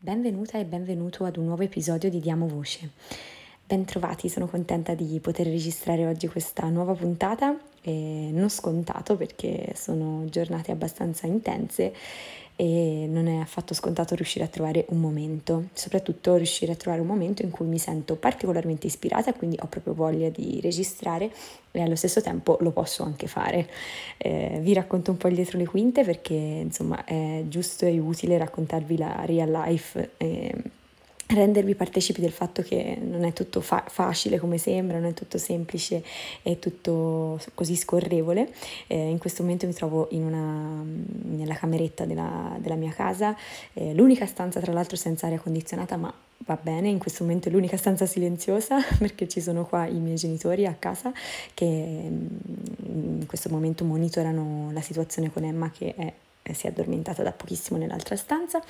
[0.00, 2.88] Benvenuta e benvenuto ad un nuovo episodio di Diamo Voce.
[3.66, 10.24] Bentrovati, sono contenta di poter registrare oggi questa nuova puntata, e non scontato perché sono
[10.28, 11.92] giornate abbastanza intense
[12.60, 17.06] e non è affatto scontato riuscire a trovare un momento, soprattutto riuscire a trovare un
[17.06, 21.30] momento in cui mi sento particolarmente ispirata, quindi ho proprio voglia di registrare
[21.70, 23.68] e allo stesso tempo lo posso anche fare.
[24.16, 28.96] Eh, vi racconto un po' dietro le quinte perché insomma è giusto e utile raccontarvi
[28.96, 30.10] la real life.
[30.16, 30.54] Eh,
[31.28, 35.38] rendervi partecipi del fatto che non è tutto fa- facile come sembra, non è tutto
[35.38, 36.02] semplice
[36.42, 38.50] e tutto così scorrevole.
[38.86, 40.82] Eh, in questo momento mi trovo una,
[41.24, 43.36] nella cameretta della, della mia casa,
[43.74, 47.52] eh, l'unica stanza tra l'altro senza aria condizionata, ma va bene, in questo momento è
[47.52, 51.12] l'unica stanza silenziosa perché ci sono qua i miei genitori a casa
[51.52, 56.12] che mm, in questo momento monitorano la situazione con Emma che è
[56.54, 58.62] si è addormentata da pochissimo nell'altra stanza.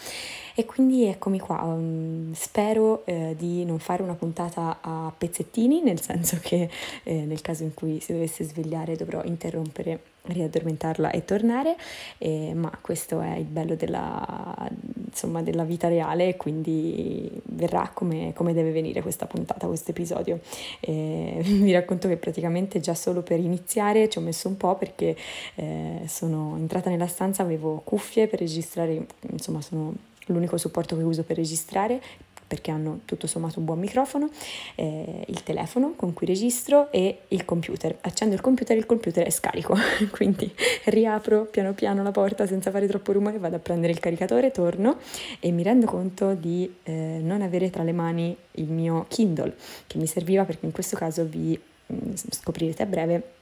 [0.54, 6.00] E quindi eccomi qua, um, spero eh, di non fare una puntata a pezzettini, nel
[6.00, 6.68] senso che
[7.02, 11.76] eh, nel caso in cui si dovesse svegliare dovrò interrompere riaddormentarla e tornare,
[12.18, 14.68] eh, ma questo è il bello della,
[15.10, 20.40] insomma, della vita reale, quindi verrà come, come, deve venire questa puntata, questo episodio.
[20.80, 25.16] Eh, vi racconto che praticamente già solo per iniziare ci ho messo un po' perché
[25.56, 29.94] eh, sono entrata nella stanza, avevo cuffie per registrare, insomma sono
[30.26, 32.00] l'unico supporto che uso per registrare
[32.48, 34.30] perché hanno tutto sommato un buon microfono,
[34.74, 37.96] eh, il telefono con cui registro e il computer.
[38.00, 39.76] Accendo il computer e il computer è scarico,
[40.10, 40.50] quindi
[40.86, 44.96] riapro piano piano la porta senza fare troppo rumore, vado a prendere il caricatore, torno
[45.40, 49.54] e mi rendo conto di eh, non avere tra le mani il mio Kindle
[49.86, 51.58] che mi serviva perché in questo caso vi
[51.92, 53.32] mm, scoprirete a breve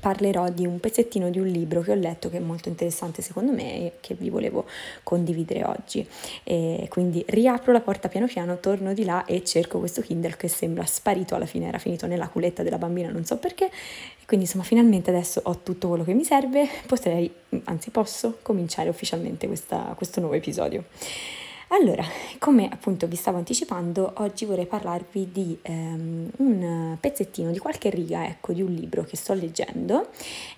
[0.00, 3.52] parlerò di un pezzettino di un libro che ho letto che è molto interessante secondo
[3.52, 4.66] me e che vi volevo
[5.02, 6.06] condividere oggi.
[6.44, 10.48] E quindi riapro la porta piano piano, torno di là e cerco questo Kindle che
[10.48, 13.70] sembra sparito alla fine, era finito nella culetta della bambina, non so perché.
[14.26, 17.32] Quindi insomma finalmente adesso ho tutto quello che mi serve, potrei,
[17.64, 20.84] anzi posso, cominciare ufficialmente questa, questo nuovo episodio.
[21.70, 22.02] Allora,
[22.38, 28.26] come appunto vi stavo anticipando, oggi vorrei parlarvi di ehm, un pezzettino di qualche riga,
[28.26, 30.08] ecco, di un libro che sto leggendo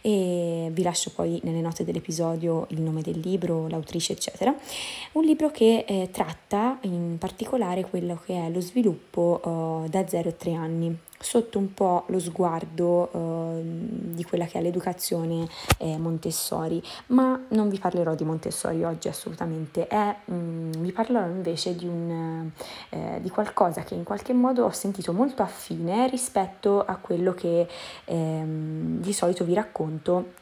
[0.02, 4.54] e vi lascio poi nelle note dell'episodio il nome del libro, l'autrice, eccetera.
[5.12, 10.28] Un libro che eh, tratta in particolare quello che è lo sviluppo oh, da 0
[10.28, 15.46] a 3 anni, sotto un po' lo sguardo eh, di quella che è l'educazione
[15.78, 21.26] eh, Montessori, ma non vi parlerò di Montessori oggi assolutamente, è, mh, mm, vi parlerò
[21.26, 22.50] invece di, un,
[22.88, 27.68] eh, di, qualcosa che in qualche modo ho sentito molto affine rispetto a quello che
[28.06, 30.38] ehm, di solito vi racconto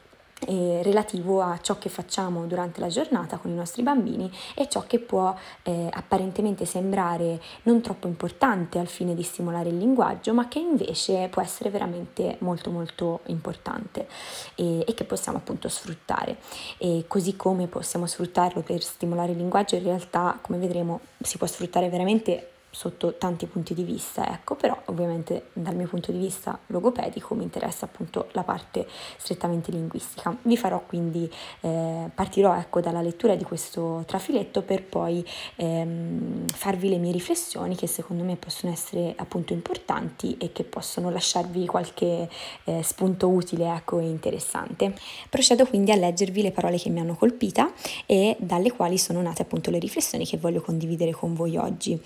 [0.47, 4.85] eh, relativo a ciò che facciamo durante la giornata con i nostri bambini e ciò
[4.87, 10.49] che può eh, apparentemente sembrare non troppo importante al fine di stimolare il linguaggio, ma
[10.49, 14.07] che invece può essere veramente molto molto importante
[14.55, 16.37] e, e che possiamo appunto sfruttare.
[16.79, 21.47] E così come possiamo sfruttarlo per stimolare il linguaggio, in realtà, come vedremo, si può
[21.47, 26.59] sfruttare veramente sotto tanti punti di vista, ecco, però ovviamente dal mio punto di vista
[26.67, 28.87] logopedico mi interessa appunto la parte
[29.17, 30.37] strettamente linguistica.
[30.43, 31.31] Vi farò quindi,
[31.61, 35.25] eh, partirò ecco dalla lettura di questo trafiletto per poi
[35.57, 41.11] ehm, farvi le mie riflessioni che secondo me possono essere appunto importanti e che possono
[41.11, 42.29] lasciarvi qualche
[42.65, 44.95] eh, spunto utile ecco e interessante.
[45.29, 47.73] Procedo quindi a leggervi le parole che mi hanno colpita
[48.07, 52.01] e dalle quali sono nate appunto le riflessioni che voglio condividere con voi oggi.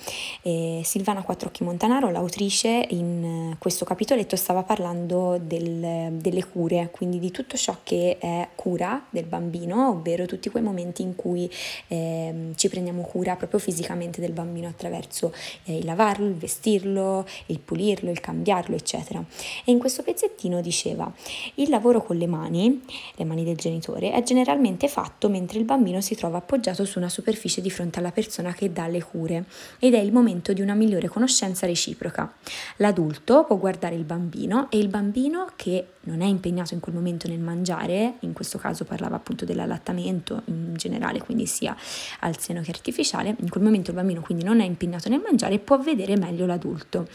[0.53, 7.19] E Silvana Quattrocchi Montanaro, l'autrice, in eh, questo capitoletto stava parlando del, delle cure, quindi
[7.19, 11.51] di tutto ciò che è cura del bambino, ovvero tutti quei momenti in cui
[11.89, 15.33] eh, ci prendiamo cura proprio fisicamente del bambino attraverso
[15.65, 19.25] eh, il lavarlo, il vestirlo, il pulirlo, il cambiarlo, eccetera.
[19.65, 21.11] E in questo pezzettino diceva,
[21.55, 22.83] il lavoro con le mani,
[23.15, 27.09] le mani del genitore, è generalmente fatto mentre il bambino si trova appoggiato su una
[27.09, 29.45] superficie di fronte alla persona che dà le cure
[29.79, 32.33] ed è il momento momento di una migliore conoscenza reciproca.
[32.77, 37.29] L'adulto può guardare il bambino e il bambino che non è impegnato in quel momento
[37.29, 41.77] nel mangiare, in questo caso parlava appunto dell'allattamento in generale, quindi sia
[42.21, 45.59] al seno che artificiale, in quel momento il bambino quindi non è impegnato nel mangiare
[45.61, 47.07] può vedere meglio l'adulto.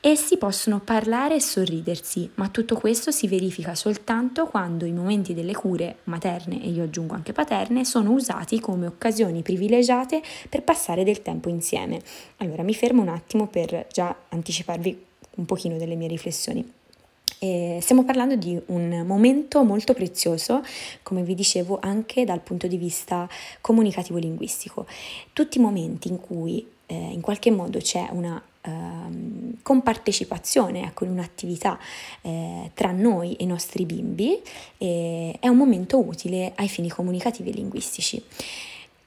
[0.00, 5.54] Essi possono parlare e sorridersi, ma tutto questo si verifica soltanto quando i momenti delle
[5.54, 10.20] cure materne e io aggiungo anche paterne sono usati come occasioni privilegiate
[10.50, 12.00] per passare del tempo insieme.
[12.38, 15.04] Allora mi fermo un attimo per già anticiparvi
[15.36, 16.72] un pochino delle mie riflessioni.
[17.38, 20.62] E stiamo parlando di un momento molto prezioso,
[21.02, 23.28] come vi dicevo, anche dal punto di vista
[23.60, 24.86] comunicativo-linguistico.
[25.32, 31.10] Tutti i momenti in cui eh, in qualche modo c'è una ehm, compartecipazione ecco, in
[31.10, 31.78] un'attività
[32.22, 34.40] eh, tra noi e i nostri bimbi
[34.78, 38.22] eh, è un momento utile ai fini comunicativi e linguistici.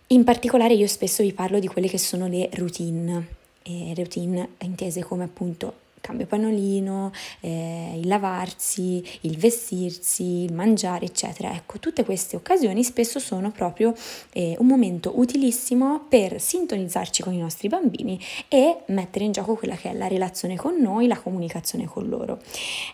[0.08, 5.24] In particolare io spesso vi parlo di quelle che sono le routine, routine intese come
[5.24, 7.12] appunto cambio pannolino,
[7.42, 11.54] eh, il lavarsi, il vestirsi, il mangiare, eccetera.
[11.54, 13.94] Ecco, tutte queste occasioni spesso sono proprio
[14.34, 19.76] eh, un momento utilissimo per sintonizzarci con i nostri bambini e mettere in gioco quella
[19.76, 22.40] che è la relazione con noi, la comunicazione con loro.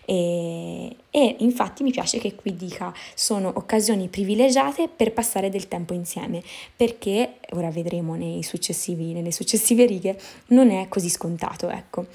[0.04, 5.94] E, e infatti mi piace che qui dica sono occasioni privilegiate per passare del tempo
[5.94, 6.42] insieme,
[6.74, 10.18] perché ora vedremo nei successivi, nelle successive righe
[10.48, 12.06] non è così scontato, ecco.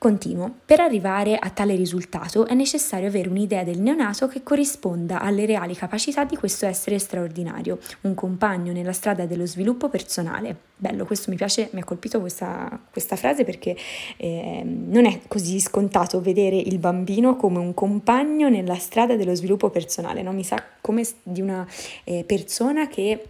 [0.00, 0.60] Continuo.
[0.64, 5.74] Per arrivare a tale risultato è necessario avere un'idea del neonato che corrisponda alle reali
[5.74, 10.56] capacità di questo essere straordinario, un compagno nella strada dello sviluppo personale.
[10.74, 13.76] Bello, questo mi piace, mi ha colpito questa, questa frase perché
[14.16, 19.68] eh, non è così scontato vedere il bambino come un compagno nella strada dello sviluppo
[19.68, 20.32] personale, no?
[20.32, 21.68] mi sa come di una
[22.04, 23.22] eh, persona che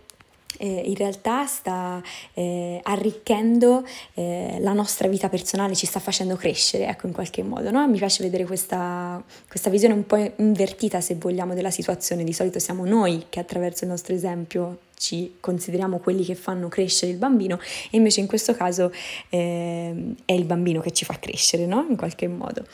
[0.58, 2.02] eh, in realtà sta
[2.34, 7.70] eh, arricchendo eh, la nostra vita personale, ci sta facendo crescere, ecco, in qualche modo.
[7.70, 7.86] No?
[7.88, 12.24] Mi piace vedere questa, questa visione un po' invertita, se vogliamo, della situazione.
[12.24, 17.10] Di solito siamo noi che attraverso il nostro esempio ci consideriamo quelli che fanno crescere
[17.10, 17.58] il bambino
[17.90, 18.92] e invece in questo caso
[19.30, 21.86] eh, è il bambino che ci fa crescere, no?
[21.88, 22.66] In qualche modo.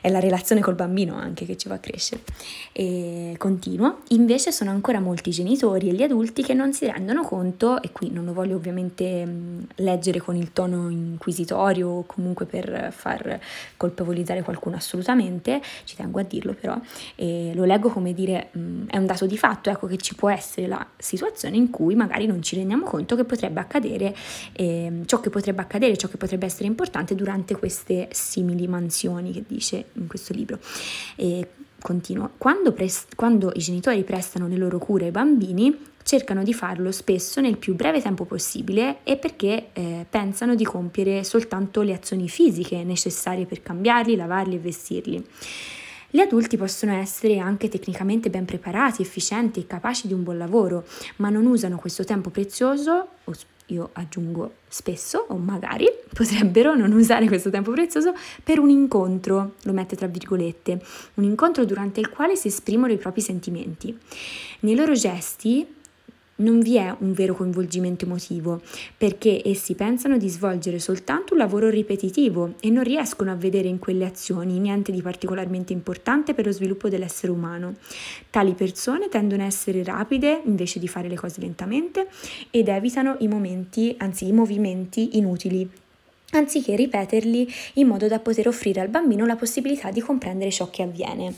[0.00, 2.22] È la relazione col bambino anche che ci fa crescere.
[2.70, 4.02] E continuo.
[4.08, 8.10] Invece sono ancora molti genitori e gli adulti che non si rendono conto, e qui
[8.12, 13.40] non lo voglio ovviamente mh, leggere con il tono inquisitorio o comunque per far
[13.76, 16.78] colpevolizzare qualcuno assolutamente, ci tengo a dirlo però,
[17.16, 20.30] e lo leggo come dire mh, è un dato di fatto, ecco che ci può
[20.30, 24.14] essere la situazione in cui magari non ci rendiamo conto che potrebbe accadere
[24.52, 29.42] eh, ciò che potrebbe accadere, ciò che potrebbe essere importante durante queste simili mansioni che
[29.44, 30.60] dice in questo libro.
[31.16, 31.48] E
[31.80, 36.90] continuo, quando, pres- quando i genitori prestano le loro cure ai bambini, cercano di farlo
[36.92, 42.28] spesso nel più breve tempo possibile e perché eh, pensano di compiere soltanto le azioni
[42.28, 45.26] fisiche necessarie per cambiarli, lavarli e vestirli.
[46.14, 50.84] Gli adulti possono essere anche tecnicamente ben preparati, efficienti e capaci di un buon lavoro,
[51.16, 53.32] ma non usano questo tempo prezioso, o
[53.68, 58.12] io aggiungo spesso, o magari potrebbero non usare questo tempo prezioso
[58.44, 60.82] per un incontro, lo mette tra virgolette,
[61.14, 63.98] un incontro durante il quale si esprimono i propri sentimenti.
[64.60, 65.66] Nei loro gesti
[66.42, 68.60] non vi è un vero coinvolgimento emotivo,
[68.96, 73.78] perché essi pensano di svolgere soltanto un lavoro ripetitivo e non riescono a vedere in
[73.78, 77.76] quelle azioni niente di particolarmente importante per lo sviluppo dell'essere umano.
[78.28, 82.08] Tali persone tendono a essere rapide invece di fare le cose lentamente
[82.50, 85.68] ed evitano i momenti, anzi i movimenti inutili
[86.32, 90.82] anziché ripeterli in modo da poter offrire al bambino la possibilità di comprendere ciò che
[90.82, 91.34] avviene.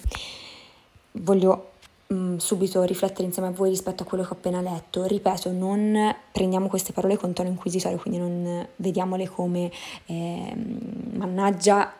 [1.13, 1.74] Voglio
[2.13, 5.05] Mm, subito riflettere insieme a voi rispetto a quello che ho appena letto.
[5.05, 9.71] Ripeto, non prendiamo queste parole con tono inquisitorio, quindi non vediamole come
[10.07, 10.55] eh,
[11.13, 11.93] mannaggia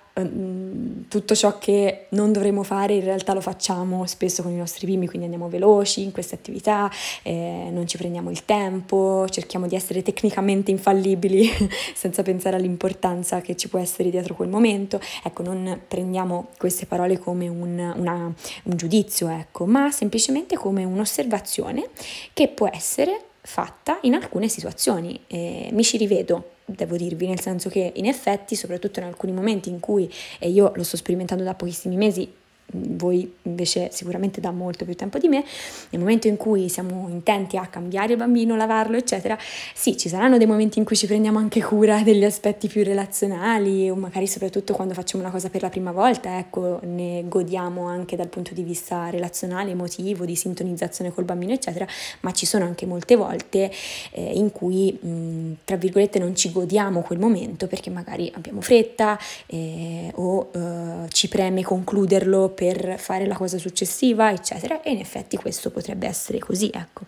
[1.09, 5.07] tutto ciò che non dovremmo fare in realtà lo facciamo spesso con i nostri bimbi,
[5.07, 6.89] quindi andiamo veloci in queste attività,
[7.23, 11.51] eh, non ci prendiamo il tempo, cerchiamo di essere tecnicamente infallibili
[11.95, 15.01] senza pensare all'importanza che ci può essere dietro quel momento.
[15.25, 21.91] Ecco, non prendiamo queste parole come un, una, un giudizio, ecco, ma semplicemente come un'osservazione
[22.33, 25.21] che può essere fatta in alcune situazioni.
[25.27, 29.69] Eh, mi ci rivedo devo dirvi, nel senso che in effetti, soprattutto in alcuni momenti
[29.69, 32.33] in cui, e io lo sto sperimentando da pochissimi mesi,
[32.73, 35.45] voi invece sicuramente da molto più tempo di me,
[35.91, 39.39] nel momento in cui siamo intenti a cambiare il bambino, lavarlo, eccetera,
[39.75, 43.91] sì, ci saranno dei momenti in cui ci prendiamo anche cura degli aspetti più relazionali
[43.91, 48.17] o magari soprattutto quando facciamo una cosa per la prima volta, ecco, ne godiamo anche
[48.17, 51.87] dal punto di vista relazionale, emotivo, di sintonizzazione col bambino, eccetera,
[52.21, 53.71] ma ci sono anche molte volte
[54.13, 59.19] eh, in cui, mh, tra virgolette, non ci godiamo quel momento perché magari abbiamo fretta
[59.47, 64.81] eh, o eh, ci preme concluderlo per fare la cosa successiva, eccetera.
[64.81, 67.05] E in effetti questo potrebbe essere così, ecco.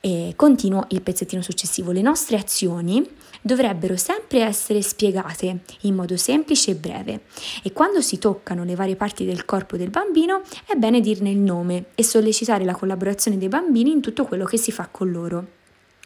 [0.00, 1.92] E continuo il pezzettino successivo.
[1.92, 3.04] Le nostre azioni
[3.40, 7.20] dovrebbero sempre essere spiegate in modo semplice e breve
[7.62, 11.38] e quando si toccano le varie parti del corpo del bambino è bene dirne il
[11.38, 15.55] nome e sollecitare la collaborazione dei bambini in tutto quello che si fa con loro.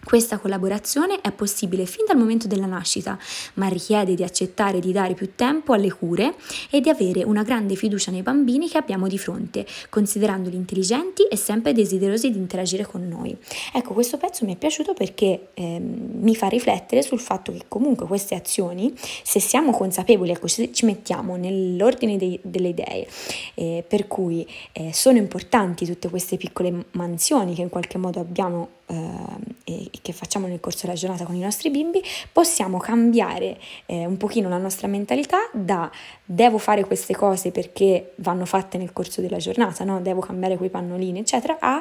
[0.03, 3.19] Questa collaborazione è possibile fin dal momento della nascita,
[3.55, 6.35] ma richiede di accettare di dare più tempo alle cure
[6.71, 11.37] e di avere una grande fiducia nei bambini che abbiamo di fronte, considerandoli intelligenti e
[11.37, 13.37] sempre desiderosi di interagire con noi.
[13.75, 18.07] Ecco, questo pezzo mi è piaciuto perché eh, mi fa riflettere sul fatto che comunque
[18.07, 18.93] queste azioni,
[19.23, 23.07] se siamo consapevoli, ecco, se ci mettiamo nell'ordine dei, delle idee,
[23.55, 28.69] eh, per cui eh, sono importanti tutte queste piccole mansioni che in qualche modo abbiamo
[28.87, 34.07] eh, e che facciamo nel corso della giornata con i nostri bimbi, possiamo cambiare eh,
[34.07, 35.91] un pochino la nostra mentalità da
[36.25, 40.01] devo fare queste cose perché vanno fatte nel corso della giornata, no?
[40.01, 41.81] devo cambiare quei pannolini, eccetera, a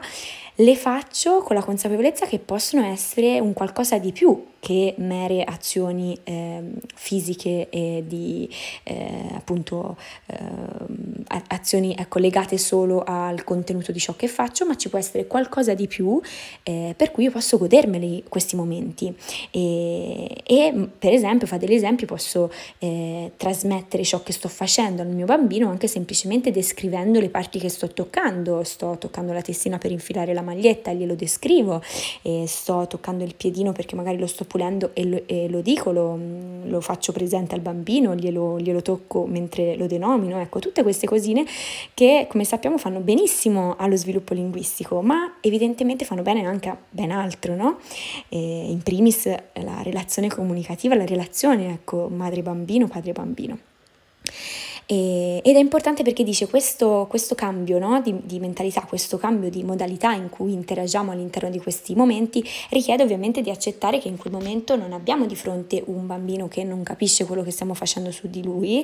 [0.55, 6.17] le faccio con la consapevolezza che possono essere un qualcosa di più che mere azioni
[6.23, 6.61] eh,
[6.93, 8.49] fisiche e di
[8.83, 9.97] eh, appunto
[10.27, 10.37] eh,
[11.47, 15.73] azioni ecco, legate solo al contenuto di ciò che faccio, ma ci può essere qualcosa
[15.73, 16.19] di più
[16.63, 19.13] eh, per cui io posso godermeli questi momenti.
[19.51, 25.07] E, e per esempio, fa degli esempi, posso eh, trasmettere ciò che sto facendo al
[25.07, 29.91] mio bambino anche semplicemente descrivendo le parti che sto toccando, sto toccando la testina per
[29.91, 31.81] infilare la maglietta, glielo descrivo,
[32.45, 36.19] sto toccando il piedino perché magari lo sto pulendo e lo, e lo dico, lo,
[36.63, 41.45] lo, faccio presente al bambino, glielo, glielo tocco mentre lo denomino, ecco, tutte queste cosine
[41.93, 47.11] che come sappiamo fanno benissimo allo sviluppo linguistico, ma evidentemente fanno bene anche a ben
[47.11, 47.77] altro, no?
[48.27, 53.57] E in primis la relazione comunicativa, la relazione, ecco, madre-bambino, padre-bambino.
[54.91, 59.51] E, ed è importante perché dice questo, questo cambio no, di, di, mentalità, questo cambio
[59.51, 64.17] di modalità in cui interagiamo all'interno di questi momenti richiede ovviamente di accettare che in
[64.17, 68.09] quel momento non abbiamo di fronte un bambino che non capisce quello che stiamo facendo
[68.09, 68.83] su di lui.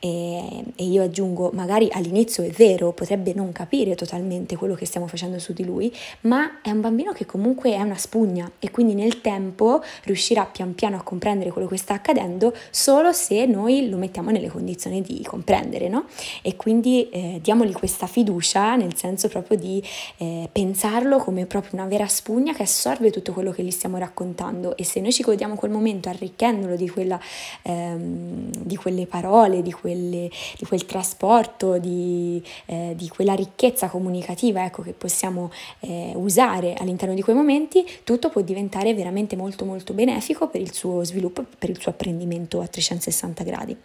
[0.00, 5.06] E, e io aggiungo magari all'inizio è vero, potrebbe non capire totalmente quello che stiamo
[5.06, 5.90] facendo su di lui,
[6.22, 10.74] ma è un bambino che comunque è una spugna e quindi nel tempo riuscirà pian
[10.74, 15.14] piano a comprendere quello che sta accadendo solo se noi lo mettiamo nelle condizioni di
[15.20, 16.06] comprendere comprendere, no?
[16.42, 19.82] E quindi eh, diamogli questa fiducia nel senso proprio di
[20.16, 24.76] eh, pensarlo come proprio una vera spugna che assorbe tutto quello che gli stiamo raccontando
[24.76, 27.20] e se noi ci godiamo quel momento arricchendolo di, quella,
[27.62, 30.28] ehm, di quelle parole, di, quelle,
[30.58, 37.14] di quel trasporto, di, eh, di, quella ricchezza comunicativa ecco, che possiamo eh, usare all'interno
[37.14, 41.70] di quei momenti, tutto può diventare veramente molto molto benefico per il suo sviluppo, per
[41.70, 43.76] il suo apprendimento a 360 gradi.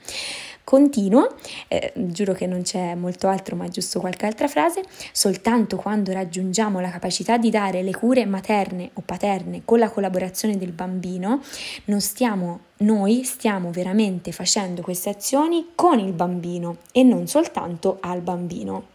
[0.64, 1.28] Continuo,
[1.68, 6.80] eh, giuro che non c'è molto altro, ma giusto qualche altra frase, soltanto quando raggiungiamo
[6.80, 11.42] la capacità di dare le cure materne o paterne con la collaborazione del bambino,
[11.86, 18.22] non stiamo noi stiamo veramente facendo queste azioni con il bambino e non soltanto al
[18.22, 18.92] bambino.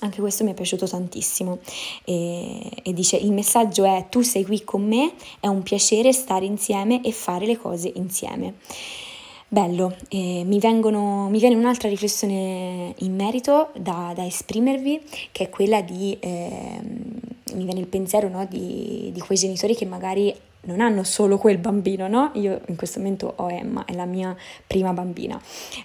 [0.00, 1.58] Anche questo mi è piaciuto tantissimo
[2.04, 6.46] e, e, dice il messaggio è tu sei qui con me, è un piacere stare
[6.46, 8.54] insieme e fare le cose insieme.
[9.52, 15.02] Bello, eh, mi, vengono, mi, viene un'altra riflessione in merito da, da esprimervi,
[15.32, 16.78] che è quella di, eh,
[17.54, 20.32] mi viene il pensiero no, di, di, quei genitori che magari
[20.66, 22.30] non hanno solo quel bambino, no?
[22.34, 25.40] Io in questo momento ho Emma, è la mia prima bambina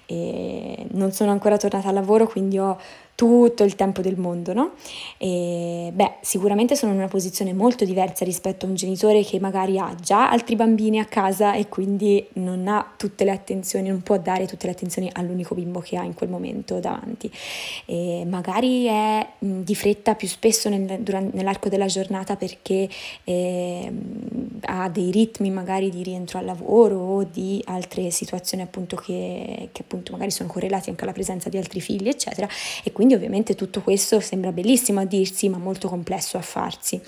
[0.05, 2.77] e non sono ancora tornata al lavoro, quindi ho
[3.15, 4.72] tutto il tempo del mondo, no?
[5.17, 9.79] E, beh, sicuramente sono in una posizione molto diversa rispetto a un genitore che magari
[9.79, 14.17] ha già altri bambini a casa e quindi non ha tutte le attenzioni, non può
[14.17, 17.31] dare tutte le attenzioni all'unico bimbo che ha in quel momento davanti.
[17.86, 22.89] E magari è di fretta più spesso nel, durante, nell'arco della giornata perché
[23.24, 23.91] eh,
[24.63, 29.81] ha dei ritmi magari di rientro al lavoro o di altre situazioni appunto che, che
[29.81, 32.48] appunto magari sono correlati anche alla presenza di altri figli, eccetera,
[32.84, 37.00] e quindi quindi ovviamente tutto questo sembra bellissimo a dirsi, ma molto complesso a farsi.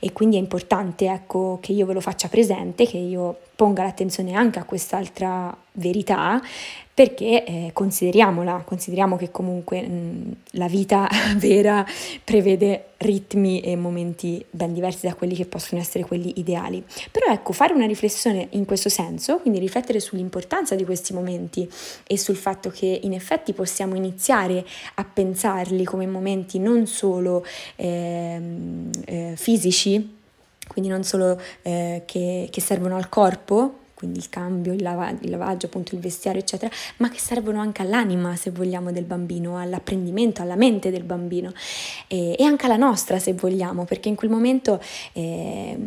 [0.00, 4.32] E quindi è importante ecco, che io ve lo faccia presente, che io ponga l'attenzione
[4.32, 6.42] anche a quest'altra verità
[6.92, 11.86] perché eh, consideriamola, consideriamo che comunque mh, la vita vera
[12.24, 16.84] prevede ritmi e momenti ben diversi da quelli che possono essere quelli ideali.
[17.12, 21.70] Però ecco, fare una riflessione in questo senso, quindi riflettere sull'importanza di questi momenti
[22.04, 28.40] e sul fatto che in effetti possiamo iniziare a pensarli come momenti non solo eh,
[29.04, 30.20] eh, fisici,
[30.72, 35.30] quindi non solo eh, che, che servono al corpo, quindi il cambio, il, lava- il,
[35.30, 40.42] lavaggio, appunto il vestiario, eccetera, ma che servono anche all'anima, se vogliamo, del bambino, all'apprendimento,
[40.42, 41.52] alla mente del bambino
[42.08, 45.78] e, e anche alla nostra, se vogliamo, perché in quel momento eh,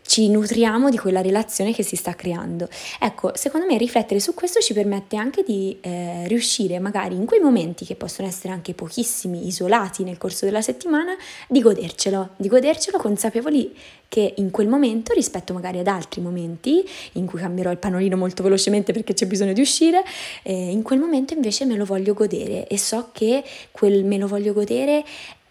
[0.00, 2.70] ci nutriamo di quella relazione che si sta creando.
[2.98, 7.40] Ecco, secondo me riflettere su questo ci permette anche di eh, riuscire magari in quei
[7.40, 11.14] momenti che possono essere anche pochissimi, isolati nel corso della settimana,
[11.46, 13.74] di godercelo, di godercelo consapevoli
[14.08, 18.42] che in quel momento, rispetto magari ad altri momenti in cui cambierò il panolino molto
[18.42, 20.02] velocemente perché c'è bisogno di uscire,
[20.42, 24.26] eh, in quel momento invece me lo voglio godere e so che quel me lo
[24.26, 25.04] voglio godere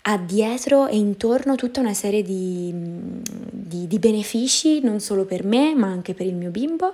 [0.10, 2.74] ha dietro e intorno tutta una serie di,
[3.88, 6.94] di, benefici, non solo per me, ma anche per il mio bimbo,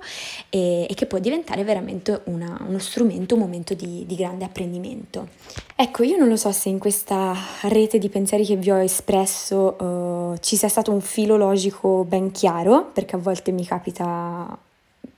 [0.50, 5.30] e, e che può diventare veramente una, uno strumento, un momento di, di, grande apprendimento.
[5.76, 9.76] Ecco, io non lo so se in questa rete di pensieri che vi ho espresso
[9.82, 14.58] uh, ci sia stato un filo logico ben chiaro, perché a volte mi capita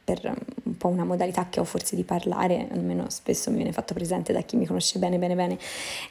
[0.05, 0.33] per
[0.63, 4.31] un po' una modalità che ho forse di parlare, almeno spesso mi viene fatto presente
[4.33, 5.57] da chi mi conosce bene bene bene,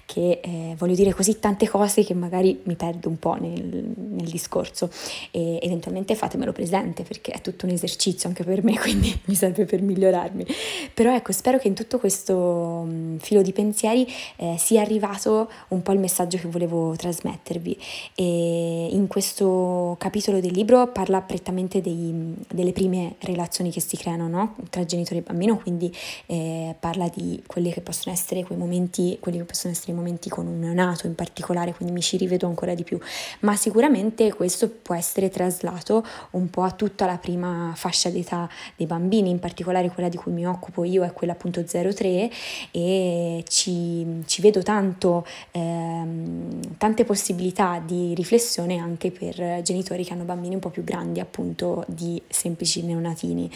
[0.04, 4.28] che eh, voglio dire così tante cose che magari mi perdo un po' nel, nel,
[4.34, 4.90] discorso
[5.30, 9.64] e eventualmente fatemelo presente perché è tutto un esercizio anche per me, quindi mi serve
[9.64, 10.44] per migliorarmi.
[10.92, 12.86] Però ecco, spero che in tutto questo
[13.18, 17.78] filo di pensieri eh, sia arrivato un po' il messaggio che volevo trasmettervi
[18.16, 24.28] e in questo capitolo del libro parla prettamente dei, delle prime relazioni che si creano
[24.28, 24.56] no?
[24.70, 25.94] tra genitori e bambino, quindi
[26.26, 30.28] eh, parla di quelli che possono essere quei momenti, quelli che possono essere i momenti
[30.28, 32.98] con un neonato in particolare, quindi mi ci rivedo ancora di più,
[33.40, 38.86] ma sicuramente questo può essere traslato un po' a tutta la prima fascia d'età dei
[38.86, 42.30] bambini, in particolare quella di cui mi occupo io è quella appunto 0-3
[42.70, 50.24] e ci, ci vedo tanto, ehm, tante possibilità di riflessione anche per genitori che hanno
[50.24, 53.50] bambini un po' più grandi appunto di semplici neonatini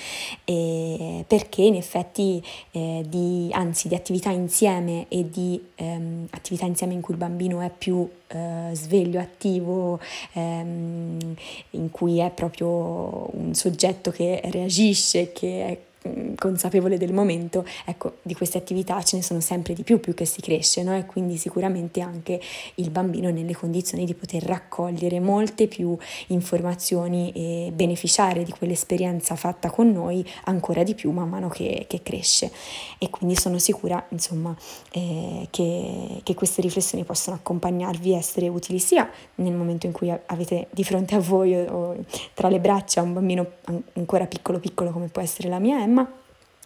[0.45, 6.95] eh, perché in effetti eh, di, anzi di attività insieme e di ehm, attività insieme
[6.95, 10.01] in cui il bambino è più eh, sveglio, attivo,
[10.33, 11.35] ehm,
[11.71, 15.88] in cui è proprio un soggetto che reagisce, che è
[16.37, 20.25] consapevole del momento, ecco, di queste attività ce ne sono sempre di più più che
[20.25, 20.97] si cresce, no?
[20.97, 22.41] E quindi sicuramente anche
[22.77, 25.97] il bambino è nelle condizioni di poter raccogliere molte più
[26.29, 32.03] informazioni e beneficiare di quell'esperienza fatta con noi ancora di più man mano che, che
[32.03, 32.51] cresce.
[32.99, 34.57] E quindi sono sicura, insomma,
[34.93, 40.13] eh, che, che queste riflessioni possono accompagnarvi e essere utili sia nel momento in cui
[40.27, 41.97] avete di fronte a voi o
[42.35, 43.47] tra le braccia un bambino
[43.95, 45.98] ancora piccolo piccolo come può essere la mia Emma,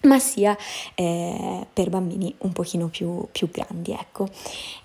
[0.03, 0.57] ma sia
[0.95, 3.93] eh, per bambini un pochino più, più grandi.
[3.93, 4.29] Ecco.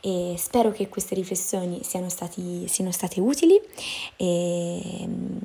[0.01, 3.59] E spero che queste riflessioni siano, stati, siano state utili
[4.15, 5.37] e mm,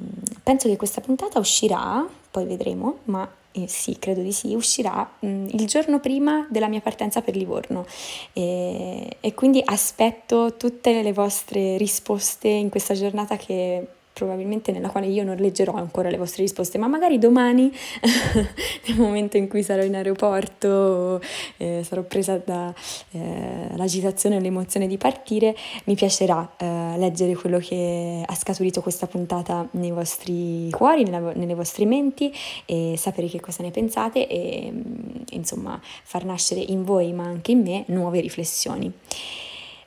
[0.43, 5.27] penso che questa puntata uscirà, poi vedremo, ma eh, sì, credo di sì, uscirà mh,
[5.27, 7.87] mm, il giorno prima della mia partenza per Livorno
[8.33, 15.07] e, e quindi aspetto tutte le vostre risposte in questa giornata che probabilmente nella quale
[15.07, 17.73] io non leggerò ancora le vostre risposte, ma magari domani,
[18.87, 21.21] nel momento in cui sarò in aeroporto,
[21.57, 28.23] eh, sarò presa dall'agitazione eh, e l'emozione di partire, mi piacerà eh, leggere quello che
[28.25, 32.33] ha scaturito questa puntata nei vostri cuori, nella, nelle vostre menti
[32.67, 37.53] e sapere che cosa ne pensate e mm, insomma far nascere in voi ma anche
[37.53, 38.93] in me nuove riflessioni.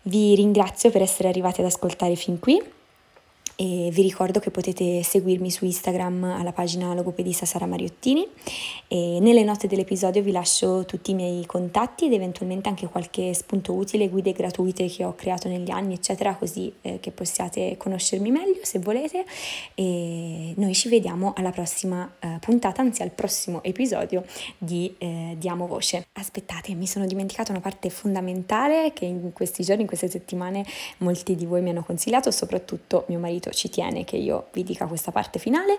[0.07, 2.61] Vi ringrazio per essere arrivati ad ascoltare fin qui
[3.55, 8.27] e vi ricordo che potete seguirmi su Instagram alla pagina logopedista Sara Mariottini
[8.87, 13.73] e nelle note dell'episodio vi lascio tutti i miei contatti ed eventualmente anche qualche spunto
[13.73, 18.59] utile, guide gratuite che ho creato negli anni eccetera così eh, che possiate conoscermi meglio
[18.63, 19.25] se volete
[19.73, 24.25] e noi ci vediamo alla prossima eh, puntata, anzi al prossimo episodio
[24.57, 26.07] di eh, Diamo Voce.
[26.13, 30.65] Aspettate, mi sono dimenticata una parte fondamentale che in questi giorni, in queste settimane
[30.97, 34.85] molti di voi mi hanno consigliato, soprattutto mio marito ci tiene che io vi dica
[34.87, 35.77] questa parte finale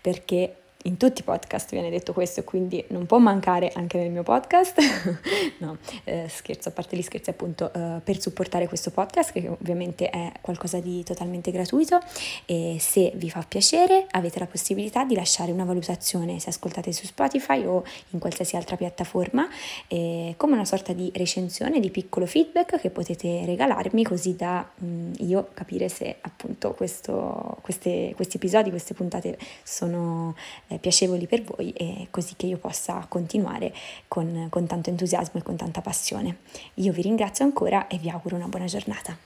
[0.00, 0.54] perché
[0.88, 4.80] in tutti i podcast viene detto questo quindi non può mancare anche nel mio podcast.
[5.60, 10.08] no, eh, scherzo, a parte gli scherzi appunto eh, per supportare questo podcast che ovviamente
[10.08, 12.00] è qualcosa di totalmente gratuito
[12.46, 17.04] e se vi fa piacere avete la possibilità di lasciare una valutazione se ascoltate su
[17.04, 19.46] Spotify o in qualsiasi altra piattaforma
[19.88, 24.86] eh, come una sorta di recensione, di piccolo feedback che potete regalarmi così da mh,
[24.86, 30.34] mm, io capire se appunto questo, queste, questi episodi, queste puntate sono
[30.68, 33.72] eh, piacevoli per voi e così che io possa continuare
[34.08, 36.38] con, con tanto entusiasmo e con tanta passione.
[36.74, 39.16] Io vi ringrazio ancora e vi auguro una buona giornata.